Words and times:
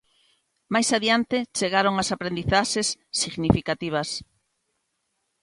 Máis 0.73 0.89
adiante 0.97 1.37
chegaron 1.57 1.95
as 1.97 2.09
aprendizaxes 2.15 2.87
significativas. 3.21 4.09